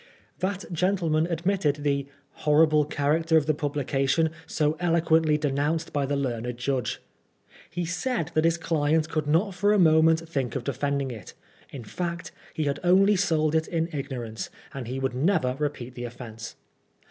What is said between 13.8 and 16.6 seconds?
ignorance, and he would never repeat the offence.